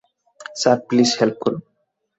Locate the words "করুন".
1.43-1.61